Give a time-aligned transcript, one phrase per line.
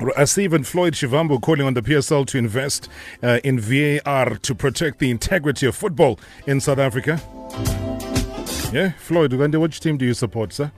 [0.00, 2.88] Uh, Stephen Floyd Shivambu calling on the PSL to invest
[3.22, 7.20] uh, in VAR to protect the integrity of football in South Africa.
[8.72, 10.72] Yeah, Floyd, which team do you support, sir?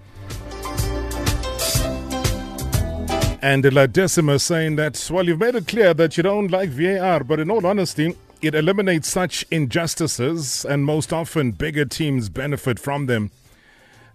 [3.41, 7.23] And La Decima saying that, well, you've made it clear that you don't like VAR,
[7.23, 13.07] but in all honesty, it eliminates such injustices, and most often bigger teams benefit from
[13.07, 13.31] them.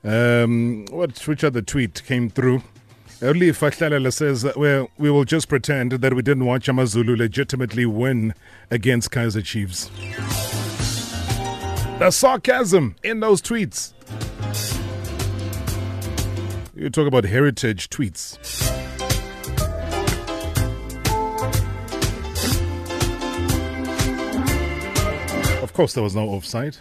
[0.04, 2.62] Um, what which other tweet came through?
[3.20, 7.86] Only Fahlalela says that well, we will just pretend that we didn't watch Amazulu legitimately
[7.88, 8.36] win
[8.70, 9.90] against Kaizer Chiefs.
[11.98, 13.94] The sarcasm in those tweets.
[16.76, 18.38] You talk about heritage tweets.
[25.64, 26.78] Of course, there was no offside.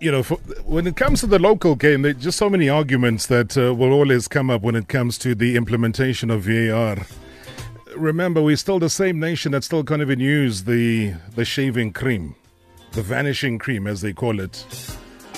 [0.00, 3.26] You know, for, when it comes to the local game, there's just so many arguments
[3.26, 6.98] that uh, will always come up when it comes to the implementation of VAR.
[7.96, 12.34] Remember, we're still the same nation that still can't even use the, the shaving cream,
[12.92, 14.64] the vanishing cream, as they call it.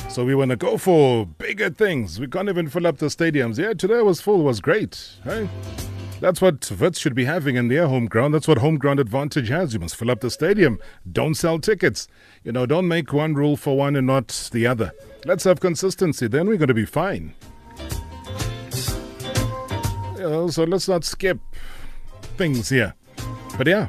[0.08, 2.18] So we want to go for bigger things.
[2.18, 3.58] We can't even fill up the stadiums.
[3.58, 5.12] Yeah, today was full, was great.
[5.22, 5.48] Hey?
[6.20, 8.34] That's what Wits should be having in their home ground.
[8.34, 9.72] That's what home ground advantage has.
[9.72, 10.80] You must fill up the stadium.
[11.10, 12.08] Don't sell tickets.
[12.42, 14.92] You know, don't make one rule for one and not the other.
[15.24, 16.26] Let's have consistency.
[16.26, 17.34] Then we're going to be fine.
[20.16, 21.38] You know, so let's not skip
[22.36, 22.94] things here.
[23.56, 23.88] But yeah,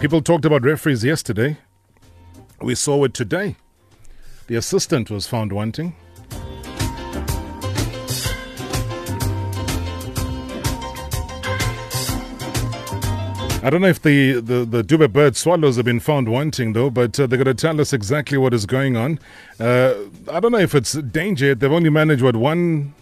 [0.00, 1.58] people talked about referees yesterday.
[2.60, 3.56] We saw it today.
[4.48, 5.94] The assistant was found wanting.
[13.66, 16.88] I don't know if the, the, the Dube bird swallows have been found wanting, though,
[16.88, 19.18] but uh, they're going to tell us exactly what is going on.
[19.58, 19.92] Uh,
[20.30, 21.52] I don't know if it's danger.
[21.52, 22.94] They've only managed, what, one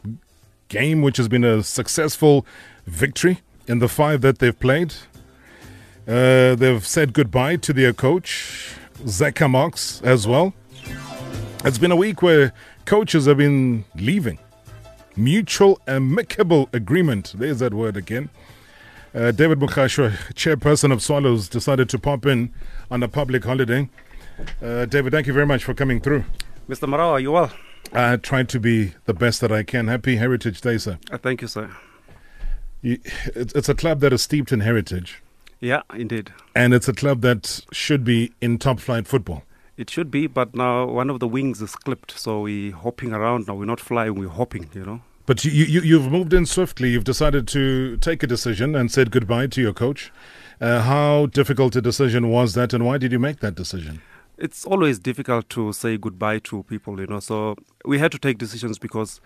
[0.69, 2.47] game, which has been a successful
[2.87, 4.95] victory in the five that they've played.
[6.09, 10.55] Uh, they've said goodbye to their coach, Zeca Marques, as well.
[11.63, 12.55] It's been a week where
[12.87, 14.39] coaches have been leaving.
[15.15, 17.35] Mutual amicable agreement.
[17.37, 18.31] There's that word again.
[19.15, 22.53] Uh, David Mogashoa, chairperson of Swallows, decided to pop in
[22.91, 23.89] on a public holiday.
[24.61, 26.25] Uh, David, thank you very much for coming through.
[26.69, 26.89] Mr.
[26.89, 27.53] Marawa, are you well?
[27.93, 29.87] I try to be the best that I can.
[29.87, 30.99] Happy Heritage Day, sir.
[31.13, 31.71] Uh, thank you, sir.
[32.83, 32.99] You,
[33.37, 35.23] it's, it's a club that is steeped in heritage.
[35.61, 36.33] Yeah, indeed.
[36.57, 39.45] And it's a club that should be in top flight football.
[39.77, 43.47] It should be, but now one of the wings is clipped, so we're hopping around
[43.47, 43.55] now.
[43.55, 45.01] We're not flying, we're hopping, you know.
[45.27, 46.91] But you, you, you've moved in swiftly.
[46.91, 50.13] You've decided to take a decision and said goodbye to your coach.
[50.61, 54.03] Uh, how difficult a decision was that, and why did you make that decision?
[54.37, 57.21] It's always difficult to say goodbye to people, you know.
[57.21, 59.21] So we had to take decisions because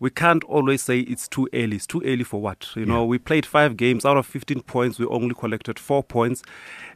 [0.00, 1.76] we can't always say it's too early.
[1.76, 2.68] It's too early for what?
[2.76, 4.98] You know, we played five games out of 15 points.
[4.98, 6.42] We only collected four points.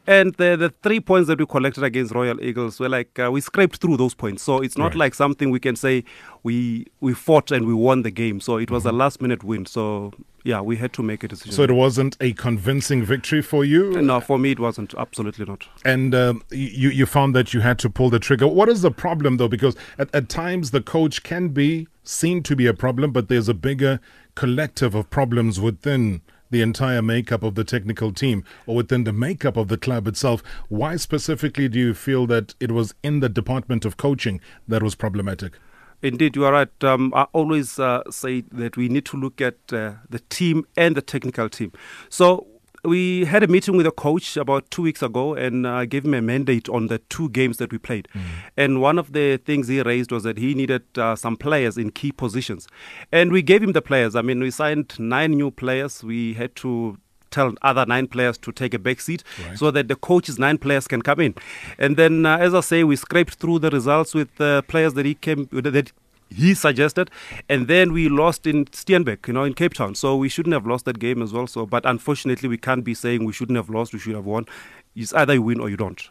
[0.07, 3.41] And the, the three points that we collected against Royal Eagles were like, uh, we
[3.41, 4.43] scraped through those points.
[4.43, 4.97] So it's not Right.
[4.99, 6.05] like something we can say
[6.43, 8.41] we we fought and we won the game.
[8.41, 9.67] So it was a last minute win.
[9.67, 10.13] So
[10.45, 11.53] yeah, we had to make a decision.
[11.53, 14.01] So it wasn't a convincing victory for you?
[14.03, 14.95] no, for me, it wasn't.
[14.95, 15.67] Absolutely not.
[15.85, 18.47] and um, you you found that you had to pull the trigger.
[18.47, 19.49] What is the problem though?
[19.49, 23.49] Because at, at times the coach can be seen to be a problem, but there's
[23.49, 24.01] a bigger
[24.35, 29.57] collective of problems within the entire makeup of the technical team or within the makeup
[29.57, 30.43] of the club itself.
[30.69, 34.95] Why specifically do you feel that it was in the department of coaching that was
[34.95, 35.59] problematic?
[36.03, 36.85] Indeed, you are right.
[36.85, 40.97] Um, I always uh, say that we need to look at uh, the team and
[40.97, 41.73] the technical team.
[42.09, 42.47] So
[42.85, 46.15] we had a meeting with a coach about two weeks ago, and I gave him
[46.15, 48.09] a mandate on the two games that we played.
[48.57, 51.91] And one of the things he raised was that he needed uh, some players in
[51.93, 52.67] key positions,
[53.13, 54.17] and we gave him the players.
[54.17, 56.03] I mean, we signed nine new players.
[56.03, 56.99] We had to
[57.31, 59.59] tell other nine players to take a back seat Right.
[59.59, 61.35] so that the coach's nine players can come in.
[61.79, 65.07] And then, uh, as I say, we scraped through the results with the players that
[65.07, 65.93] he came that
[66.33, 67.11] he suggested,
[67.49, 69.95] and then we lost in Steenbeck, you know, in Cape Town.
[69.95, 71.47] So we shouldn't have lost that game as well.
[71.47, 73.93] So, but unfortunately, we can't be saying we shouldn't have lost.
[73.93, 74.47] We should have won.
[74.95, 76.11] It's either you win or you don't.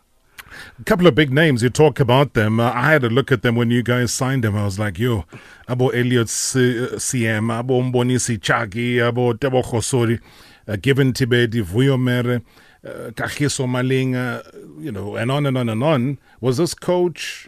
[0.79, 1.63] A couple of big names.
[1.63, 2.59] You talk about them.
[2.59, 4.55] Uh, I had a look at them when you guys signed them.
[4.55, 5.25] I was like, yo,
[5.67, 10.19] abo Elliot C- uh, CM, abo Mbonisi Chagi, abo Tebo Khosori,
[10.67, 12.41] uh, Given Thibedi, Vuyo Mere,
[12.85, 14.43] uh, Kagiso Malinga,
[14.83, 16.19] you know, and on and on and on.
[16.41, 17.47] Was this coach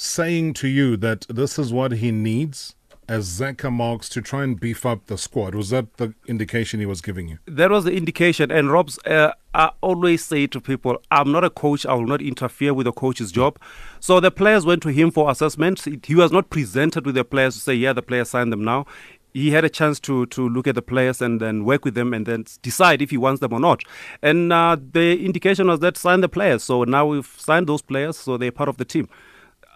[0.00, 2.74] saying to you that this is what he needs
[3.08, 5.54] as Zeca Marques to try and beef up the squad.
[5.54, 7.38] Was that the indication he was giving you?
[7.46, 8.52] That was the indication.
[8.52, 11.84] And Rob's, uh, I always say to people, I'm not a coach.
[11.84, 13.58] I will not interfere with a coach's job.
[13.98, 15.86] So the players went to him for assessment.
[16.06, 18.86] He was not presented with the players to say, yeah, the players signed them now
[19.32, 22.12] he had a chance to to look at the players and then work with them
[22.12, 23.82] and then decide if he wants them or not.
[24.22, 26.64] And uh, the indication was that sign the players.
[26.64, 29.08] So now we've signed those players, so they're part of the team.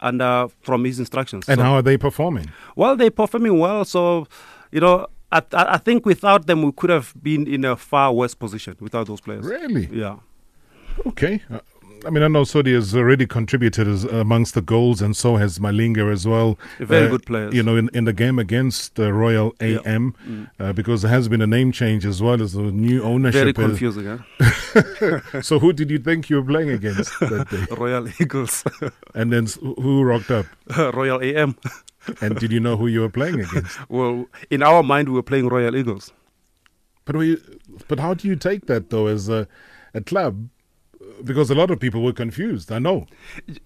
[0.04, 1.48] And uh, from his instructions.
[1.48, 2.52] And so, how are they performing?
[2.76, 3.84] Well, they're performing well.
[3.84, 4.28] So,
[4.70, 8.34] you know, I, I think without them, we could have been in a far worse
[8.34, 9.44] position without those players.
[9.44, 9.88] Really?
[9.90, 10.16] Yeah.
[11.06, 11.42] Okay.
[11.50, 11.60] Uh,
[12.06, 15.58] I mean, I know Sodi has already contributed as, amongst the goals, and so has
[15.58, 16.58] Malinga as well.
[16.78, 17.54] Very uh, good players.
[17.54, 20.30] You know, in, in the game against uh, Royal AM, yeah.
[20.30, 20.50] mm.
[20.60, 23.40] uh, because there has been a name change as well as a new ownership.
[23.40, 25.40] Very confusing, huh?
[25.42, 27.66] so, who did you think you were playing against that day?
[27.76, 28.64] Royal Eagles.
[29.14, 30.46] and then who rocked up?
[30.76, 31.56] Royal AM.
[32.20, 33.88] and did you know who you were playing against?
[33.88, 36.12] Well, in our mind, we were playing Royal Eagles.
[37.06, 37.38] But we,
[37.88, 39.46] but how do you take that though, as a,
[39.92, 40.48] a club?
[41.22, 42.72] Because a lot of people were confused.
[42.72, 43.06] I know.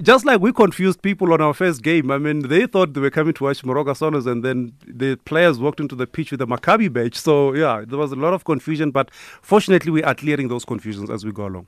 [0.02, 2.10] Just like we confused people on our first game.
[2.10, 5.58] I mean, they thought they were coming to watch Moroka Swallows, and then the players
[5.58, 7.16] walked into the pitch with a Maccabi badge.
[7.16, 8.90] So yeah, there was a lot of confusion.
[8.90, 11.66] But fortunately, we are clearing those confusions as we go along.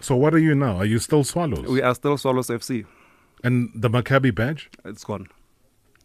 [0.00, 0.76] So what are you now?
[0.76, 1.66] Are you still Swallows?
[1.66, 2.86] We are still Swallows FC.
[3.44, 4.70] And the Maccabi badge?
[4.84, 5.28] It's gone.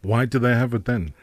[0.01, 1.13] Why do they have it then?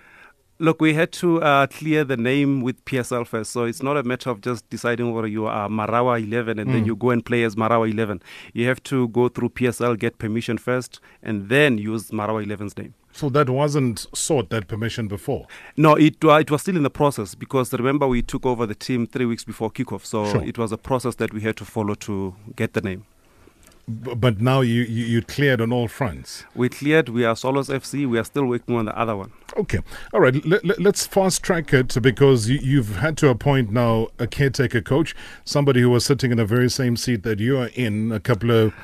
[0.62, 4.04] Look, we had to uh, clear the name with PSL first, so it's not a
[4.04, 6.72] matter of just deciding whether you are Marawa 11 and mm.
[6.72, 8.22] then you go and play as Marawa 11.
[8.52, 12.94] You have to go through PSL, get permission first, and then use Marawa 11's name.
[13.10, 15.48] So that wasn't sought that permission before.
[15.76, 18.76] No, it uh, it was still in the process because remember we took over the
[18.76, 20.44] team three weeks before kickoff, so sure.
[20.44, 23.04] it was a process that we had to follow to get the name.
[23.92, 26.44] But now you, you, you cleared on all fronts.
[26.54, 27.08] We cleared.
[27.08, 28.08] We are Solos FC.
[28.08, 29.32] We are still working on the other one.
[29.56, 29.80] Okay.
[30.12, 30.34] All right.
[30.46, 34.80] Let, us let, fast track it because you, you've had to appoint now a caretaker
[34.80, 38.20] coach, somebody who was sitting in the very same seat that you are in a
[38.20, 38.74] couple of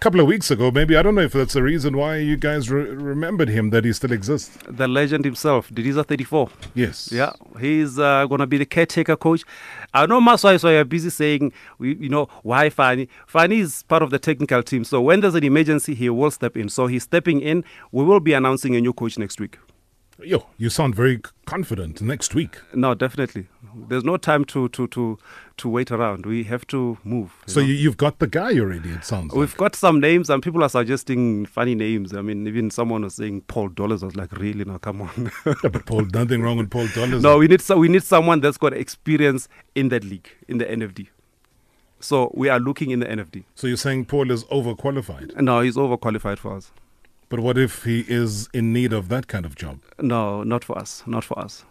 [0.00, 0.70] couple of weeks ago.
[0.70, 3.84] Maybe I don't know if that's the reason why you guys re- remembered him that
[3.84, 4.56] he still exists.
[4.66, 6.48] The legend himself, Didiza 34.
[6.74, 7.12] Yes.
[7.12, 9.44] Yeah, he's uh, going to be the caretaker coach.
[9.92, 13.08] I know Maswai so you're busy saying, you know, why Fani?
[13.26, 14.84] Fani is part of the technical team.
[14.84, 16.68] So when there's an emergency, he will step in.
[16.68, 17.64] So he's stepping in.
[17.90, 19.58] We will be announcing a new coach next week.
[20.22, 22.58] Yo, you sound very confident next week.
[22.74, 23.46] No, definitely.
[23.88, 25.18] There's no time to to to
[25.56, 26.26] to wait around.
[26.26, 27.32] We have to move.
[27.46, 27.66] You so know?
[27.66, 28.90] you've got the guy already.
[28.90, 29.32] It sounds.
[29.32, 29.56] We've like.
[29.56, 32.14] got some names, and people are suggesting funny names.
[32.14, 34.02] I mean, even someone was saying Paul Dolezar.
[34.02, 34.64] I was like, really?
[34.64, 35.30] Now, come on.
[35.46, 37.22] yeah, but Paul, nothing wrong with Paul Dolezar.
[37.22, 40.66] No, we need so we need someone that's got experience in that league in the
[40.66, 41.08] NFD.
[42.00, 43.44] So we are looking in the NFD.
[43.54, 45.36] So you're saying Paul is overqualified?
[45.40, 46.72] No, he's overqualified for us.
[47.30, 49.80] But what if he is in need of that kind of job?
[50.00, 51.04] No, not for us.
[51.06, 51.64] Not for us.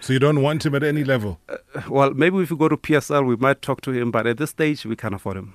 [0.00, 1.40] So you don't want him at any level?
[1.48, 1.56] Uh,
[1.88, 4.50] well, maybe if we go to PSL, we might talk to him, but at this
[4.50, 5.54] stage, we can't afford him.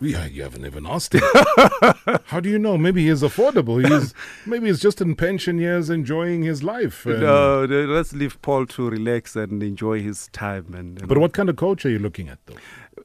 [0.00, 1.22] Yeah, you haven't even asked him.
[2.26, 2.76] How do you know?
[2.76, 3.84] Maybe he is affordable.
[3.86, 4.14] He's
[4.46, 7.06] maybe he's just in pension years, enjoying his life.
[7.06, 10.74] No, let's leave Paul to relax and enjoy his time.
[10.74, 11.20] And but know.
[11.20, 12.56] what kind of coach are you looking at, though?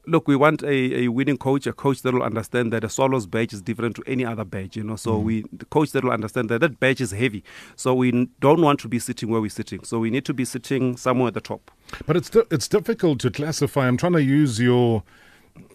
[0.06, 3.26] Look, we want a, a winning coach, a coach that will understand that a Swallows
[3.26, 4.96] badge is different to any other badge, you know.
[4.96, 5.22] So mm.
[5.22, 7.44] we the coach that will understand that that badge is heavy.
[7.76, 9.84] So we don't want to be sitting where we're sitting.
[9.84, 11.70] So we need to be sitting somewhere at the top.
[12.06, 13.86] But it's it's difficult to classify.
[13.86, 15.02] I'm trying to use your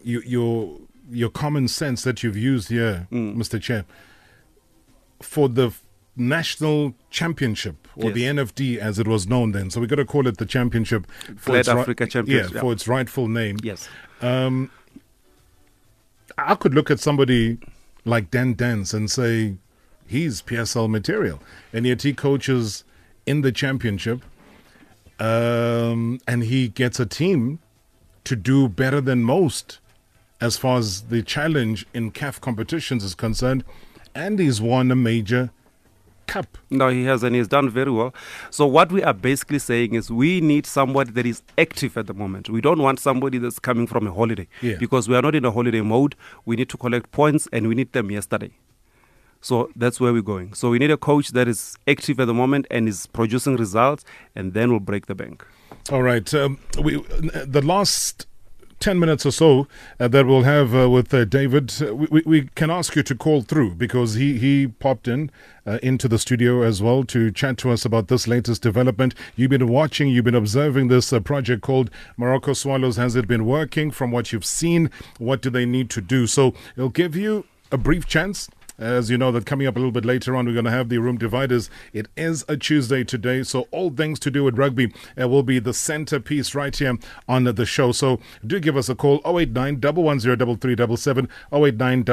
[0.04, 0.80] your your,
[1.10, 3.36] your common sense that you've used here, mm.
[3.36, 3.62] Mr.
[3.62, 3.86] Chair,
[5.22, 5.72] for the
[6.18, 8.14] national championship or yes.
[8.14, 9.70] the NFD as it was known then.
[9.70, 11.08] So we've got to call it the championship
[11.38, 12.52] for its Africa ri- Championship.
[12.52, 13.58] Yeah, yeah, for its rightful name.
[13.64, 13.88] Yes.
[14.22, 14.72] Um,
[16.38, 17.58] I could look at somebody
[18.06, 19.56] like Dan Dance and say
[20.06, 21.40] he's PSL material,
[21.74, 22.84] and yet he coaches
[23.26, 24.24] in the championship,
[25.20, 27.60] um, and he gets a team
[28.24, 29.80] to do better than most
[30.40, 33.64] as far as the challenge in CAF competitions is concerned,
[34.14, 35.50] and he's won a major
[36.28, 36.58] cup.
[36.70, 38.14] No, he has, and he's done very well.
[38.52, 42.14] So what we are basically saying is we need somebody that is active at the
[42.14, 42.50] moment.
[42.50, 44.76] We don't want somebody that's coming from a holiday yeah.
[44.78, 46.16] because we are not in a holiday mode.
[46.46, 48.52] We need to collect points, and we need them yesterday.
[49.42, 50.54] So that's where we're going.
[50.54, 54.04] So we need a coach that is active at the moment and is producing results,
[54.36, 55.46] and then we'll break the bank.
[55.92, 56.32] All right.
[56.34, 57.02] Um, we
[57.46, 58.28] the last
[58.80, 59.68] 10 minutes or so
[60.00, 63.16] uh, that we'll have uh, with uh, David, uh, we, we can ask you to
[63.16, 65.32] call through because he, he popped in
[65.66, 69.16] uh, into the studio as well to chat to us about this latest development.
[69.36, 72.98] You've been watching, you've been observing this uh, project called Moroka Swallows.
[72.98, 74.92] Has it been working from what you've seen?
[75.18, 76.28] What do they need to do?
[76.28, 79.92] So it'll give you a brief chance As you know, that coming up a little
[79.92, 81.68] bit later on, we're going to have the room dividers.
[81.94, 85.58] It is a Tuesday today, so all things to do with rugby uh, will be
[85.58, 86.96] the centerpiece right here
[87.28, 87.92] on the show.
[87.92, 92.04] So do give us a call 089 110 089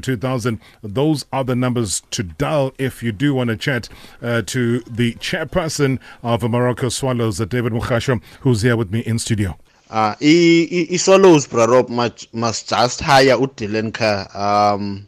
[0.00, 0.60] 2000.
[0.82, 3.90] Those are the numbers to dial if you do want to chat
[4.22, 9.18] uh, to the chairperson of Moroka Swallows, uh, David Mogashoa, who's here with me in
[9.18, 9.58] studio.
[9.90, 15.06] Uh, i-Swallows Brarop must, must just hire Dylan um,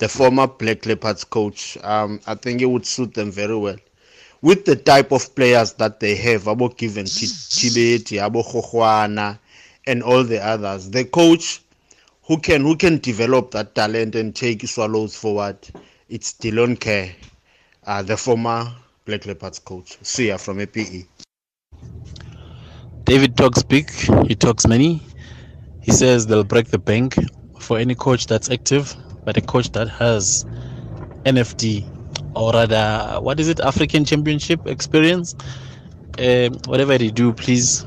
[0.00, 1.76] the former Black Leopards coach.
[1.84, 3.76] Um, I think it would suit them very well.
[4.42, 9.38] With the type of players that they have, Abo Given Thibedi, Abo Khokhwana,
[9.86, 11.60] and all the others, the coach
[12.24, 15.58] who can who can develop that talent and take Swallows forward,
[16.08, 17.10] it's Dylan Kerr,
[17.86, 18.72] uh, the former
[19.04, 19.98] Black Leopards coach.
[20.00, 21.06] See ya from APE.
[23.04, 23.90] David talks big,
[24.26, 25.02] he talks many.
[25.82, 27.16] He says they'll break the bank
[27.58, 30.44] for any coach that's active, but a coach that has
[31.24, 31.84] NFD
[32.34, 35.34] or rather, what is it, African Championship experience?
[36.18, 37.84] Uh, whatever they do, please,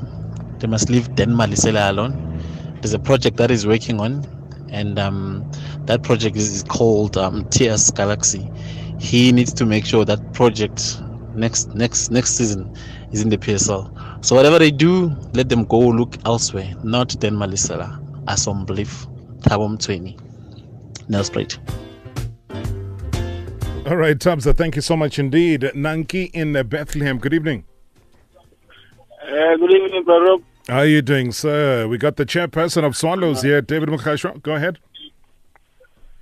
[0.60, 2.42] they must leave Dan Malesela alone.
[2.82, 4.26] There's a project that is working on,
[4.70, 5.50] and um,
[5.86, 8.50] that project is called um, TS Galaxy.
[9.00, 11.02] He needs to make sure that project
[11.36, 12.76] next next next season
[13.12, 14.26] is in the PSL.
[14.26, 19.08] So whatever they do, let them go look elsewhere, not Dan Malesela, as.
[19.44, 20.23] Tabom 20.
[21.10, 21.58] Now straight.
[23.86, 25.70] All right, Tabza, thank you so much indeed.
[25.76, 27.66] Nanki in Bethlehem, good evening.
[29.22, 30.42] Uh, good evening, Baruch.
[30.70, 31.88] How are you doing, sir?
[31.88, 34.42] We got the chairperson of Swallows here, David Mogashoa.
[34.42, 34.80] Go ahead.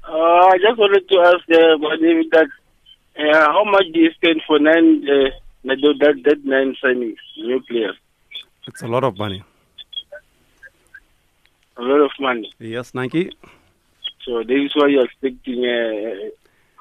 [0.07, 2.47] Uh, I just wanted to ask uh, David that
[3.19, 5.29] uh, how much do you spend for nine uh,
[5.65, 7.95] that, that nine signings, new players?
[8.67, 9.43] It's a lot of money.
[11.77, 12.51] A lot of money.
[12.59, 13.31] Yes, Nike.
[14.25, 16.29] So this is why you're expecting uh,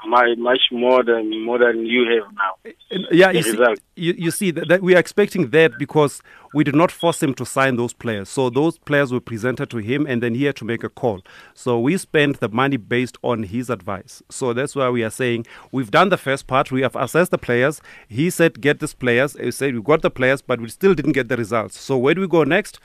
[0.06, 3.06] much more than more than you have now.
[3.10, 3.58] Yeah, you see,
[3.96, 6.22] you, you see that, that, we are expecting that because
[6.54, 8.28] we did not force him to sign those players.
[8.28, 11.22] So those players were presented to him, and then he had to make a call.
[11.54, 14.22] So we spent the money based on his advice.
[14.30, 16.72] So that's why we are saying we've done the first part.
[16.72, 17.80] We have assessed the players.
[18.08, 19.36] He said get these players.
[19.38, 21.78] He said we got the players, but we still didn't get the results.
[21.78, 22.78] So where do we go next?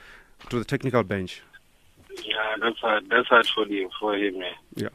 [0.50, 1.42] To the technical bench.
[2.24, 3.08] Yeah, that's hard.
[3.10, 3.88] That's hard for him.
[4.00, 4.52] For him, man.
[4.74, 4.88] Yeah.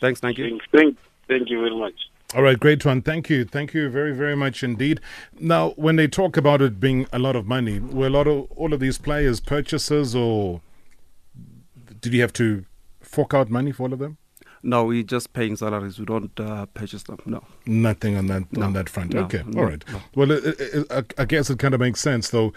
[0.00, 0.58] Thanks, thank you.
[0.72, 0.96] Thank,
[1.28, 1.94] thank you very much.
[2.34, 3.02] All right, great one.
[3.02, 3.44] Thank you.
[3.44, 5.00] Thank you very, very much indeed.
[5.38, 8.50] Now, when they talk about it being a lot of money, were a lot of
[8.52, 10.62] all of these players purchases or
[12.00, 12.64] did you have to
[13.00, 14.16] fork out money for all of them?
[14.62, 15.98] No, we're just paying salaries.
[15.98, 17.18] We don't uh, purchase them.
[17.26, 18.66] No, nothing on that no.
[18.66, 19.12] on that front.
[19.12, 19.22] No.
[19.22, 19.60] Okay, no.
[19.60, 19.84] all right.
[20.14, 22.52] Well, it, it, it, I guess it kind of makes sense though,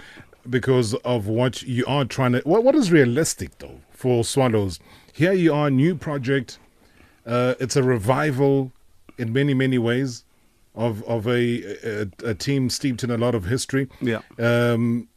[0.50, 2.40] because of what you are trying to.
[2.40, 4.80] What what is realistic though for Swallows?
[5.14, 6.60] Here you are, new project.
[7.26, 8.72] Uh, it's a revival
[9.18, 10.24] in many many ways
[10.76, 11.64] of of a,
[12.04, 13.88] a, a team steeped in a lot of history.
[14.02, 14.22] Yeah.
[14.38, 15.08] Um,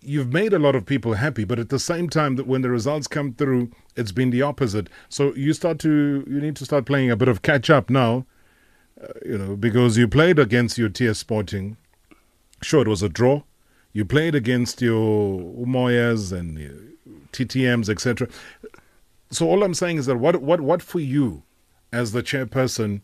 [0.00, 2.70] you've made a lot of people happy, but at the same time, that when the
[2.70, 4.88] results come through, it's been the opposite.
[5.08, 8.26] So you start to you need to start playing a bit of catch up now.
[9.00, 11.76] Uh, you know, because you played against your TS Sporting.
[12.62, 13.42] Sure, it was a draw.
[13.92, 16.96] You played against your Umoyas and
[17.32, 18.28] TTMs, etc.
[19.30, 21.42] So all I'm saying is that what what what for you,
[21.92, 23.02] as the chairperson,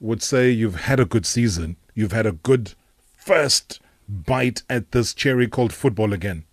[0.00, 1.76] would say you've had a good season.
[1.94, 2.74] You've had a good
[3.16, 6.44] first bite at this cherry called football again.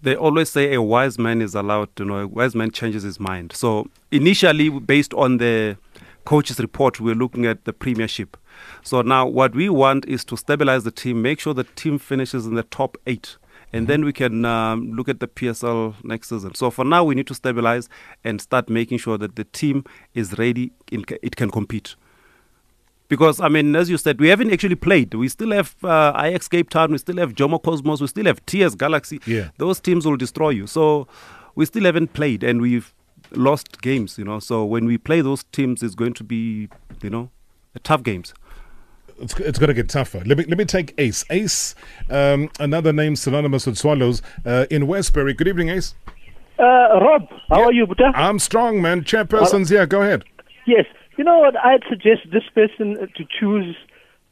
[0.00, 3.18] They always say a wise man is allowed to know a wise man changes his
[3.18, 3.52] mind.
[3.54, 5.76] So initially, based on the
[6.24, 8.36] coach's report, we're looking at the premiership.
[8.82, 12.46] So now what we want is to stabilize the team, make sure the team finishes
[12.46, 13.36] in the top eight.
[13.72, 13.90] And mm-hmm.
[13.90, 16.54] then we can um, look at the PSL next season.
[16.54, 17.88] So for now, we need to stabilize
[18.24, 19.84] and start making sure that the team
[20.14, 21.94] is ready, it can compete
[23.08, 25.14] because I mean, as you said, we haven't actually played.
[25.14, 28.44] We still have uh, Ajax Cape Town, we still have Jomo Cosmos, we still have
[28.46, 29.20] TS Galaxy.
[29.26, 29.48] Yeah.
[29.56, 30.66] Those teams will destroy you.
[30.66, 31.08] So
[31.54, 32.94] we still haven't played, and we've
[33.32, 34.18] lost games.
[34.18, 36.68] You know, so when we play those teams, it's going to be,
[37.02, 37.30] you know,
[37.82, 38.34] tough games.
[39.20, 40.22] It's, it's going to get tougher.
[40.24, 41.24] Let me let me take Ace.
[41.30, 41.74] Ace,
[42.08, 45.34] um, another name synonymous with Swallows uh, in Westbury.
[45.34, 45.94] Good evening, Ace.
[46.58, 47.64] Uh, Rob, how yeah.
[47.66, 48.12] are you, Buta?
[48.14, 49.02] I'm strong, man.
[49.02, 49.86] Chairperson's here.
[49.86, 50.24] Go ahead.
[50.66, 50.86] Yes.
[51.16, 51.56] You know what?
[51.56, 53.76] I'd suggest this person to choose.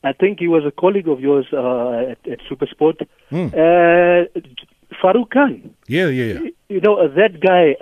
[0.04, 3.06] I think he was a colleague of yours uh, at, at Supersport.
[3.32, 3.52] Mm.
[3.52, 4.40] Uh,
[5.02, 5.74] Farouk Khan.
[5.88, 6.50] Yeah, yeah, yeah.
[6.68, 7.74] You know, that guy,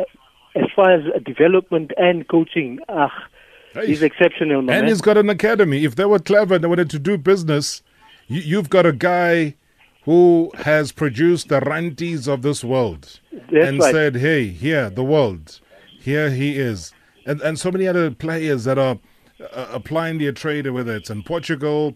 [0.54, 3.12] as far as development and coaching, ah.
[3.82, 4.70] He's exceptional.
[4.70, 5.84] and he's got an academy.
[5.84, 7.82] If they were clever and they wanted to do business,
[8.28, 9.56] you, you've got a guy
[10.04, 13.92] who has produced the ranties of this world That's and right.
[13.92, 15.60] said, hey, here, the world,
[15.98, 16.92] here he is
[17.26, 18.98] and and so many other players that are
[19.52, 21.94] uh, applying their trade, whether it's in Portugal,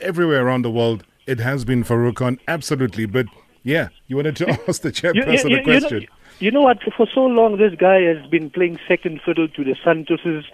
[0.00, 3.06] everywhere around the world, it has been Farouk Khan, absolutely.
[3.06, 3.26] But
[3.62, 6.00] yeah, you wanted to ask the chairperson a question.
[6.00, 6.06] know,
[6.38, 6.78] you know what?
[6.96, 10.44] For so long, this guy has been playing second fiddle to the Santoses,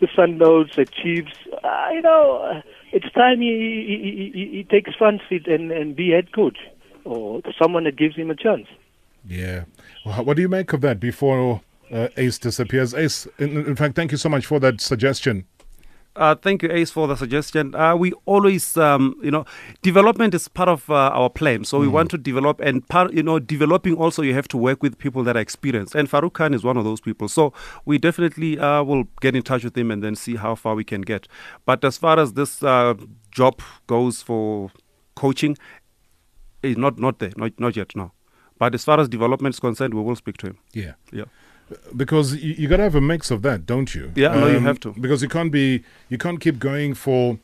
[0.00, 1.32] the Sundowns, the Chiefs.
[1.64, 2.62] Uh, you know, uh,
[2.92, 3.46] it's time he,
[3.86, 6.58] he, he, he takes front seat and, and be head coach
[7.04, 8.66] or someone that gives him a chance.
[9.26, 9.64] Yeah.
[10.04, 11.60] Well, what do you make of that before
[11.90, 12.94] uh, Ace disappears?
[12.94, 15.46] Ace, in, in fact, thank you so much for that suggestion.
[16.16, 17.74] Uh, thank you, Ace, for the suggestion.
[17.74, 19.44] Uh, we always, um, you know,
[19.82, 21.64] development is part of uh, our plan.
[21.64, 24.82] So we want to develop, and part, you know, developing also you have to work
[24.82, 25.94] with people that are experienced.
[25.94, 27.28] And Farouk Khan is one of those people.
[27.28, 27.52] So
[27.84, 30.84] we definitely uh, will get in touch with him and then see how far we
[30.84, 31.28] can get.
[31.64, 32.94] But as far as this uh,
[33.30, 34.70] job goes for
[35.14, 35.56] coaching,
[36.62, 38.12] is not not there, not not yet, no.
[38.58, 40.58] But as far as development is concerned, we will speak to him.
[40.72, 40.94] Yeah.
[41.12, 41.24] Yeah.
[41.96, 44.04] Because you, you got to have a mix of that, don't you?
[44.06, 44.92] Um, Yeah, no, you have to.
[44.92, 47.38] Because you can't be, you can't keep going for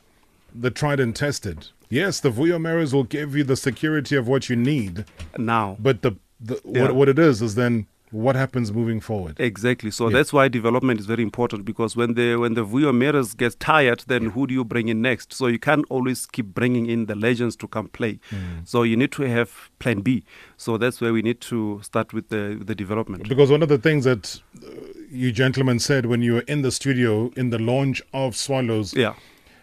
[0.55, 1.69] the tried and tested.
[1.89, 5.05] Yes, the Vuyo Meres will give you the security of what you need,
[5.37, 6.83] Now, but the, the Yeah.
[6.83, 9.41] what, what it is is then what happens moving forward.
[9.41, 9.91] Exactly.
[9.91, 10.19] So Yeah.
[10.19, 14.05] that's why development is very important because when the when the Vuyo Meres gets tired,
[14.07, 15.33] then who do you bring in next?
[15.33, 18.21] So you can't always keep bringing in the legends to come play.
[18.65, 20.25] So you need to have Plan B.
[20.57, 23.29] So that's where we need to start with the the development.
[23.29, 24.69] Because one of the things that uh,
[25.11, 29.15] you gentlemen said when you were in the studio in the launch of Swallows Yeah.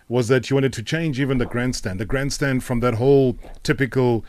[0.07, 4.25] was that you wanted to change even the grandstand, the grandstand from that whole typical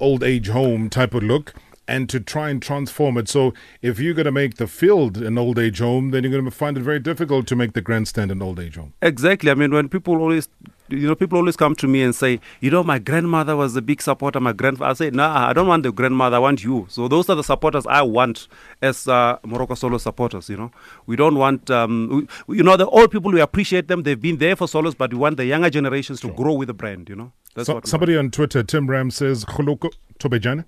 [0.00, 1.54] old age home type of look,
[1.86, 3.28] and to try and transform it.
[3.28, 6.44] So if you're going to make the field an old age home, then you're going
[6.44, 8.94] to find it very difficult to make the grandstand an old age home.
[9.02, 9.50] Exactly.
[9.50, 10.48] I mean, when people always,
[10.88, 13.82] you know, people always come to me and say, you know, my grandmother was a
[13.82, 14.40] big supporter.
[14.40, 16.36] My grandfather, I say, nah, I don't want the grandmother.
[16.36, 16.86] I want you.
[16.88, 18.48] So those are the supporters I want
[18.80, 20.48] as uh, Moroka Solo supporters.
[20.48, 20.70] You know,
[21.06, 23.30] we don't want, um, we, you know, the old people.
[23.30, 24.04] We appreciate them.
[24.04, 26.74] They've been there for solos, but we want the younger generations to grow with the
[26.74, 27.10] brand.
[27.10, 30.64] You know, that's So, what somebody on Twitter, Tim Ram says, Khuloko Tobejane.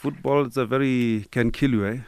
[0.00, 1.86] Football is a very can kill you.
[1.86, 1.98] Eh?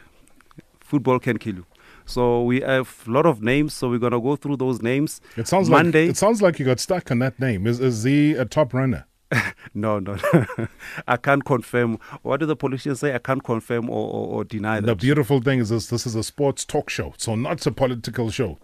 [0.80, 1.66] Football can kill you.
[2.04, 3.74] So we have a lot of names.
[3.74, 5.20] So we're gonna go through those names.
[5.36, 6.02] It sounds Monday.
[6.06, 7.66] like it sounds like you got stuck on that name.
[7.66, 9.06] Is is he a top runner?
[9.74, 10.18] No, no,
[11.08, 11.98] I can't confirm.
[12.22, 13.14] What do the politicians say?
[13.14, 14.86] I can't confirm or, or, or deny that.
[14.86, 18.30] The beautiful thing is this: this is a sports talk show, so not a political
[18.30, 18.58] show.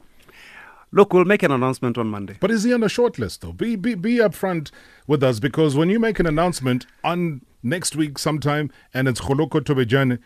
[0.90, 2.36] Look, we'll make an announcement on Monday.
[2.40, 3.52] But is he on the short list though?
[3.52, 4.70] Be be be upfront
[5.06, 9.60] with us because when you make an announcement on next week sometime and it's Kholoko
[9.60, 10.18] Tobejane,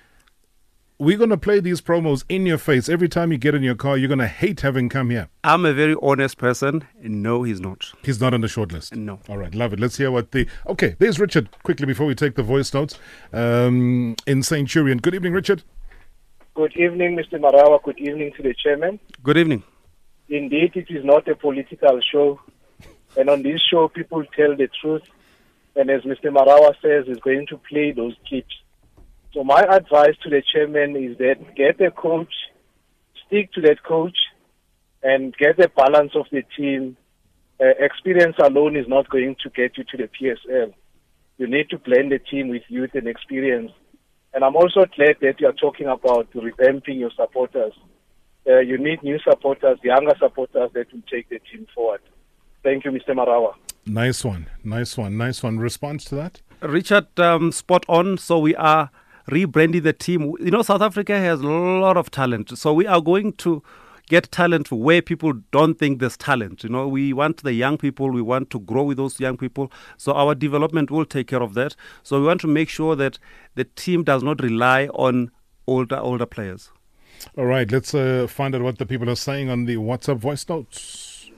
[0.98, 3.98] we're gonna play these promos in your face every time you get in your car.
[3.98, 5.28] You're gonna hate having come here.
[5.42, 6.84] I'm a very honest person.
[7.02, 7.90] No, he's not.
[8.04, 8.94] He's not on the short list.
[8.94, 9.18] No.
[9.28, 9.80] All right, love it.
[9.80, 10.94] Let's hear what the okay.
[11.00, 11.48] There's Richard.
[11.64, 13.00] Quickly before we take the voice notes,
[13.32, 14.98] um, in Centurion.
[14.98, 15.64] Good evening, Richard.
[16.54, 17.40] Good evening, Mr.
[17.40, 17.82] Marawa.
[17.82, 19.00] Good evening to the chairman.
[19.24, 19.64] Good evening.
[20.32, 22.40] Indeed, it is not a political show.
[23.18, 25.02] And on this show, people tell the truth.
[25.76, 26.32] And as Mr.
[26.34, 28.54] Marawa says, he's going to play those clips.
[29.34, 32.32] So my advice to the chairman is that get a coach,
[33.26, 34.16] stick to that coach,
[35.02, 36.96] and get the balance of the team.
[37.60, 40.72] Uh, experience alone is not going to get you to the PSL.
[41.36, 43.72] You need to blend the team with youth and experience.
[44.32, 47.74] And I'm also glad that you are talking about revamping your supporters.
[48.46, 52.00] Uh, you need new supporters, younger supporters that will take the team forward.
[52.62, 53.10] Thank you, Mr.
[53.10, 53.54] Marawa.
[53.86, 54.48] Nice one.
[54.64, 55.16] Nice one.
[55.16, 55.58] Nice one.
[55.58, 56.40] Response to that?
[56.60, 58.18] Richard, um, spot on.
[58.18, 58.90] So we are
[59.30, 60.34] rebranding the team.
[60.40, 62.56] You know, South Africa has a lot of talent.
[62.56, 63.62] So we are going to
[64.08, 66.62] get talent where people don't think there's talent.
[66.62, 68.10] You know, we want the young people.
[68.10, 69.72] We want to grow with those young people.
[69.96, 71.74] So our development will take care of that.
[72.02, 73.18] So we want to make sure that
[73.54, 75.30] the team does not rely on
[75.66, 76.70] older older players.
[77.36, 80.48] All right, let's uh, find out what the people are saying on the WhatsApp voice
[80.48, 81.30] notes.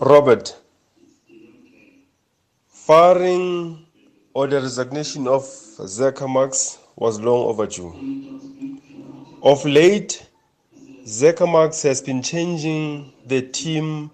[0.00, 0.56] Robert,
[2.68, 3.86] firing
[4.34, 8.80] or the resignation of Zeca Marques was long overdue.
[9.42, 10.26] Of late,
[11.04, 14.10] Zeca Marques has been changing the team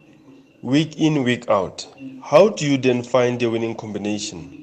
[0.62, 1.86] week in, week out.
[2.22, 4.54] How do you then find a winning combination?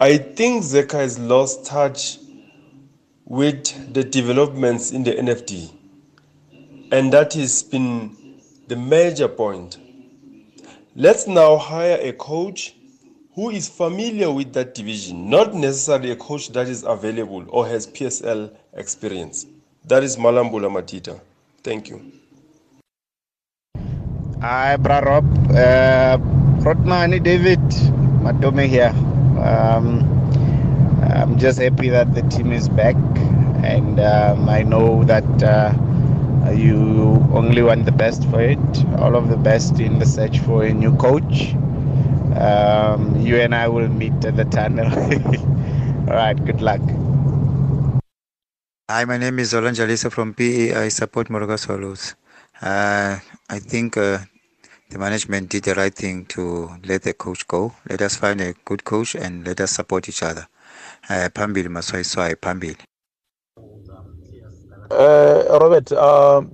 [0.00, 2.18] I think Zeca has lost touch
[3.32, 5.72] with the developments in the NFD.
[6.92, 8.14] And that has been
[8.68, 9.78] the major point.
[10.94, 12.74] Let's now hire a coach
[13.34, 17.86] who is familiar with that division, not necessarily a coach that is available or has
[17.86, 19.46] PSL experience.
[19.86, 21.18] That is Malambula Matita.
[21.62, 22.12] Thank you.
[24.42, 25.24] Hi, Bra Rob.
[25.48, 26.18] Uh,
[26.60, 27.60] Rotmani David
[28.20, 28.92] Matome here.
[29.42, 30.11] Um,
[31.02, 32.96] I'm just happy that the team is back,
[33.64, 35.72] and um, I know that uh,
[36.52, 36.78] you
[37.32, 38.58] only want the best for it.
[38.98, 41.54] All of the best in the search for a new coach.
[42.36, 44.86] Um, you and I will meet at the tunnel.
[46.08, 46.80] All right, good luck.
[48.90, 50.74] Hi, my name is Olan Jalisa from PE.
[50.74, 52.14] I support Moroka Swallows.
[52.60, 54.18] Uh, I think uh,
[54.90, 57.72] the management did the right thing to let the coach go.
[57.88, 60.46] Let us find a good coach and let us support each other.
[61.12, 62.78] Uh, Pambili Maswai Pambili.
[64.90, 66.50] Uh, Robert, um,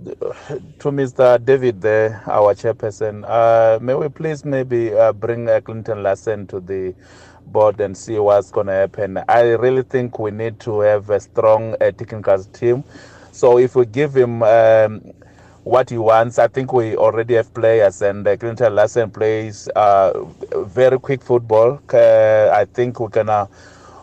[0.80, 1.38] to Mr.
[1.44, 6.92] David our chairperson, uh, may we please maybe uh, bring uh, Clinton Larsen to the
[7.46, 9.20] board and see what's going to happen.
[9.28, 12.82] I really think we need to have a strong uh, technical team.
[13.30, 15.02] So if we give him um,
[15.62, 20.24] what he wants, I think we already have players, and uh, Clinton Larsen plays uh,
[20.64, 21.80] very quick football.
[21.92, 23.46] Uh, I think we can, uh,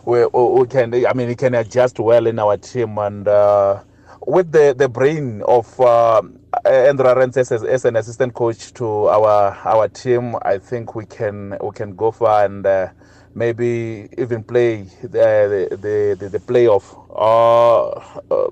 [0.06, 0.94] we, we can.
[1.06, 3.82] I mean, he can adjust well in our team, and uh,
[4.26, 6.22] with the, the brain of uh,
[6.66, 11.72] Andrew as, as an assistant coach to our our team, I think we can we
[11.72, 12.90] can go far and uh,
[13.34, 16.84] maybe even play the the the, the playoff.
[17.10, 17.90] Uh,
[18.34, 18.50] uh,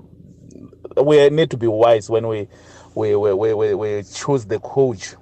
[1.03, 2.49] we need to be wise when we
[2.95, 5.15] we we, we, we, we choose the coach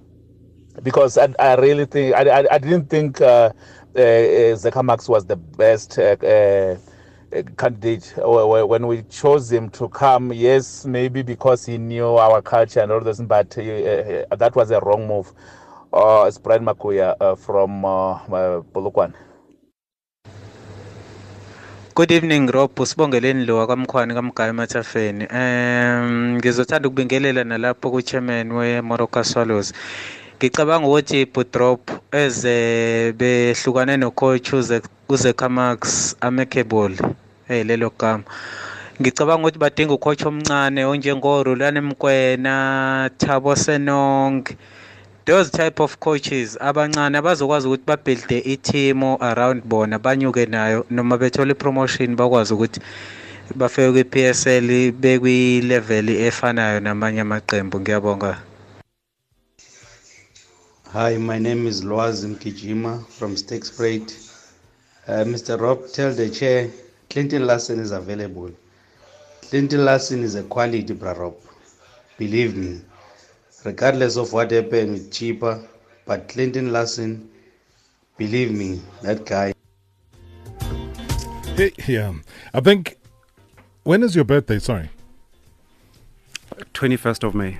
[0.83, 3.51] because I, I really think I, I, I didn't think uh,
[3.95, 5.97] Zeka Max was the best.
[5.99, 6.75] Uh, uh,
[7.57, 12.91] candidate when we chose him to come yes maybe because he knew our culture and
[12.91, 15.31] all this but he, uh, that was a wrong move.
[15.91, 18.19] Uh, it's Brian Makuya uh, from uh,
[18.73, 19.13] Polokwane.
[21.95, 22.71] Good evening Rob.
[22.79, 29.73] Usibongeleni lo kwamkhwani kamgaya emathafeni um ngizothanda ukubingelela nalapho ku-chairman we-Morocco Swallows
[30.43, 34.51] ngicabanga ukuthi Budrop eze behlukane nocoach
[35.07, 35.79] uzekhamax
[36.19, 37.07] uZeka
[37.49, 38.23] eyi lelo gama.
[38.99, 44.43] Ngicabanga ukuthi badinga ucoach omncane onjengorulane mkwena thabo senong.
[45.25, 51.51] Those type of coaches abancane abazokwazi ukuthi babhilde iteam around bona banyuke nayo noma bethola
[51.51, 52.81] ipromotion bakwazi ukuthi
[53.55, 57.79] bafike kwi-p s l bekwileveli efanayo namanye amaqembu.
[57.79, 58.52] Ngiyabonga
[60.93, 64.13] Hi, my name is Loaz Mkijima from Stakesprate.
[65.07, 65.59] Uh, Mr.
[65.59, 66.69] Rob, tell the chair
[67.09, 68.51] Clinton Larsen is available.
[69.41, 71.35] Clinton Larsen is a quality, bra Rob.
[72.19, 72.79] Believe me.
[73.65, 75.67] Regardless of what happened with Chippa,
[76.05, 77.27] but Clinton Larsen,
[78.19, 79.51] believe me, that guy.
[81.55, 82.13] Hey, yeah.
[82.53, 82.99] I think.
[83.81, 84.59] When is your birthday?
[84.59, 84.91] Sorry.
[86.75, 87.59] 21st of May.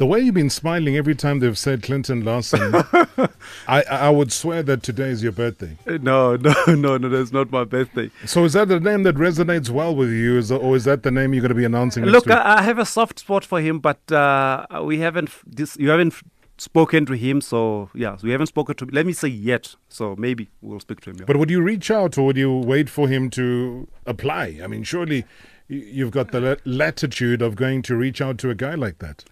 [0.00, 2.74] The way you've been smiling every time they've said Clinton Larsen,
[3.68, 5.76] I, I would swear that today is your birthday.
[5.86, 8.10] No, no, no, no, that's not my birthday.
[8.24, 11.10] So is that the name that resonates well with you, is, or is that the
[11.10, 12.30] name you're going to be announcing Look?
[12.30, 15.76] I, I have a soft spot for him, but uh, we haven't this.
[15.76, 16.14] You haven't
[16.56, 18.86] spoken to him, so yeah, we haven't spoken to.
[18.86, 19.74] Let me say yet.
[19.90, 21.16] So maybe we'll speak to him.
[21.18, 21.24] yeah.
[21.26, 24.60] But would you reach out or would you wait for him to apply?
[24.64, 25.26] I mean, surely
[25.68, 29.24] you've got the latitude of going to reach out to a guy like that.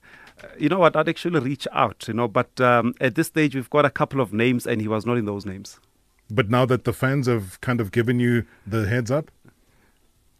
[0.59, 0.97] You know what?
[0.97, 4.21] I'd actually reach out, you know, but um, at this stage we've got a couple
[4.21, 5.79] of names, and he was not in those names.
[6.31, 9.31] But now that the fans have kind of given you the heads up,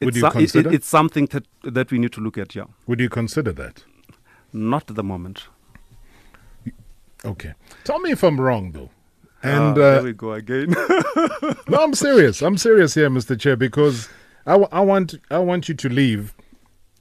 [0.01, 0.73] would it's you so- it- it- consider?
[0.73, 2.55] it's something that that we need to look at.
[2.55, 3.85] Yeah, would you consider that?
[4.53, 5.45] not at the moment.
[7.25, 7.53] Okay.
[7.85, 8.91] Tell me if I'm wrong, though.
[9.43, 10.71] And Ah, uh, there we go again.
[11.69, 12.43] no, I'm serious.
[12.43, 13.39] I'm serious here, Mr.
[13.39, 14.09] Chair, because
[14.47, 16.35] I, w- I want I want you to leave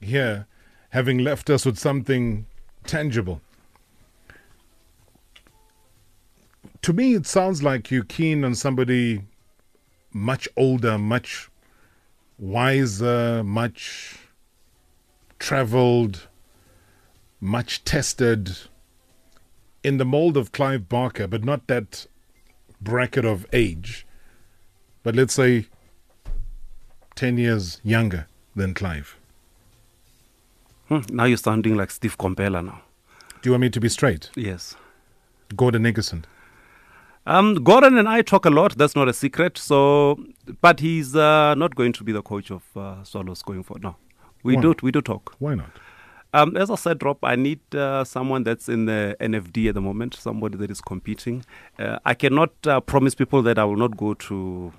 [0.00, 0.46] here
[0.90, 2.46] having left us with something
[2.86, 3.40] tangible.
[6.82, 9.22] To me, it sounds like you're keen on somebody
[10.12, 11.50] much older, much
[12.38, 14.18] wiser, much
[15.38, 16.28] traveled,
[17.40, 18.56] much tested
[19.82, 22.06] in the mold of Clive Barker, but not that
[22.80, 24.06] bracket of age,
[25.02, 25.66] but let's say
[27.14, 29.17] 10 years younger than Clive.
[30.88, 32.80] Hmm, now you're sounding like Steve Komphela now.
[33.42, 34.30] Do you want me to be straight?
[34.34, 34.74] Yes.
[35.54, 36.24] Gordon Nickerson.
[37.26, 38.76] Um, Gordon and I talk a lot.
[38.78, 39.58] That's not a secret.
[39.58, 40.18] So,
[40.62, 43.82] but he's uh, not going to be the coach of uh, Swallows going forward.
[43.82, 43.96] No,
[44.42, 44.68] we Why do.
[44.68, 44.82] not?
[44.82, 45.34] We do talk.
[45.38, 45.70] Why not?
[46.32, 49.80] Um, as I said, Rob, I need uh, someone that's in the NFD at the
[49.80, 51.44] moment, somebody that is competing.
[51.78, 54.72] Uh, I cannot uh, promise people that I will not go to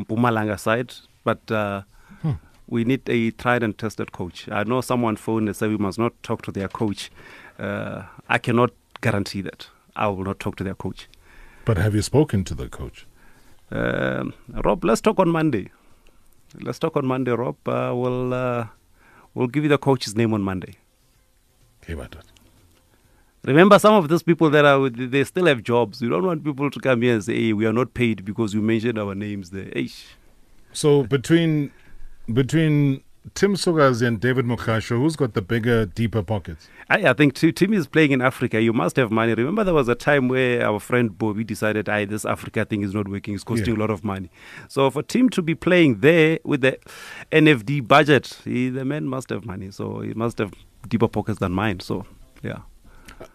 [0.00, 1.82] Mpumalanga side, but uh.
[2.70, 4.48] We need a tried and tested coach.
[4.48, 7.10] I know someone phoned and said we must not talk to their coach.
[7.58, 9.68] Uh, I cannot guarantee that.
[9.96, 11.08] I will not talk to their coach.
[11.64, 13.06] But have you spoken to the coach?
[13.70, 14.32] Um,
[14.64, 15.70] Rob, let's talk on Monday.
[16.60, 17.56] Let's talk on Monday, Rob.
[17.66, 18.66] Uh, we'll uh,
[19.34, 20.76] we'll give you the coach's name on Monday.
[21.84, 22.16] Hey, what?
[23.44, 26.02] Remember, some of those people that are, with- they still have jobs.
[26.02, 28.52] You don't want people to come here and say, hey, we are not paid because
[28.52, 29.66] you mentioned our names there.
[29.66, 30.04] Eish.
[30.72, 31.72] So between
[32.34, 33.02] between
[33.34, 36.68] Tim Sukazi and David Mogashoa, who's got the bigger, deeper pockets?
[36.88, 38.60] I, I think Ti- Tim is playing in Africa.
[38.60, 39.34] You must have money.
[39.34, 42.94] Remember, there was a time where our friend Bobby decided, "Aye, this Africa thing is
[42.94, 43.34] not working.
[43.34, 43.78] It's costing Yeah.
[43.78, 44.30] a lot of money."
[44.68, 46.78] So for Tim to be playing there with the
[47.30, 49.70] NFD budget, he, the man must have money.
[49.70, 50.52] So he must have
[50.88, 51.80] deeper pockets than mine.
[51.80, 52.06] So
[52.42, 52.60] yeah,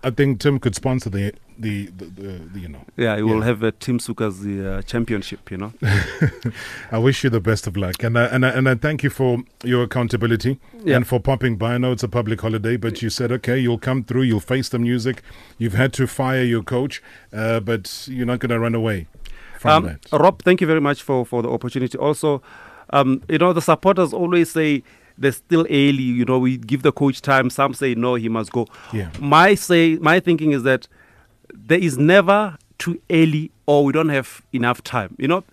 [0.03, 2.83] I think Tim could sponsor the the, the, the, the you know.
[2.97, 5.49] yeah, he will have a Tim Suka's the uh, championship.
[5.51, 5.73] You know.
[6.91, 9.09] I wish you the best of luck, and I, and I, and I thank you
[9.09, 10.97] for your accountability Yeah.
[10.97, 11.75] and for popping by.
[11.75, 14.69] I know it's a public holiday, but you said okay, you'll come through, you'll face
[14.69, 15.21] the music.
[15.57, 17.01] You've had to fire your coach,
[17.33, 19.07] uh, but you're not going to run away
[19.59, 20.19] from Um, that.
[20.19, 21.97] Rob, thank you very much for, for the opportunity.
[21.97, 22.41] Also,
[22.91, 24.83] um, you know, the supporters always say
[25.17, 26.03] they're still early.
[26.03, 27.49] You know, we give the coach time.
[27.49, 28.67] Some say no, he must go.
[28.93, 29.09] Yeah.
[29.19, 30.87] My say, my thinking is that
[31.53, 35.15] there is never too early or we don't have enough time.
[35.17, 35.43] You know.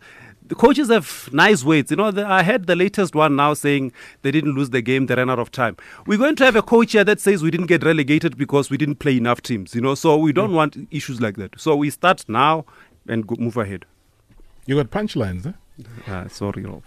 [0.45, 1.91] The coaches have nice ways.
[1.91, 5.07] You know, the, I had the latest one now saying they didn't lose the game,
[5.07, 5.79] they ran out of time.
[6.07, 8.77] We're going to have a coach here that says we didn't get relegated because we
[8.77, 9.75] didn't play enough teams.
[9.75, 11.59] You know, so we don't want issues like that.
[11.59, 12.67] So we start now
[13.09, 13.87] and go, move ahead.
[14.67, 16.13] You got punchlines, eh?
[16.13, 16.83] Uh, sorry, Rob.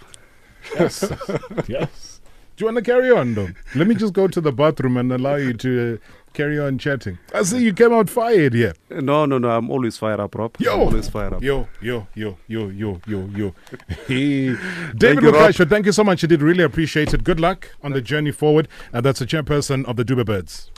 [0.75, 1.11] Yes.
[1.67, 2.14] yes.
[2.55, 3.49] Do you want to carry on, though?
[3.75, 7.17] Let me just go to the bathroom and allow you to uh, carry on chatting.
[7.33, 8.73] I see you came out fired here.
[8.89, 9.49] No, no, no.
[9.49, 10.55] I'm always fired up, Rob.
[10.57, 11.41] Yo, I'm always fired up.
[11.41, 13.53] Yo, yo, yo, yo, yo, yo, yo.
[14.07, 14.55] Hey.
[14.95, 15.53] David Rob.
[15.53, 16.21] Thank you so much.
[16.21, 17.25] You did really appreciate it.
[17.25, 18.69] Good luck on the journey forward.
[18.93, 20.71] And that's the chairperson of the Dube Birds.